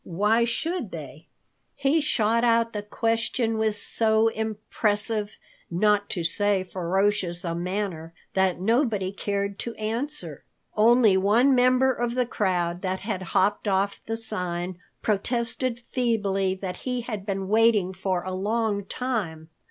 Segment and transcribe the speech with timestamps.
[0.03, 1.27] Why should they?"
[1.75, 5.37] He shot out the question with so impressive,
[5.69, 10.43] not to say ferocious a manner that nobody cared to answer.
[10.75, 16.77] Only one member of the crowd that had hopped off the sign protested feebly that
[16.77, 19.49] he had been waiting for a long time.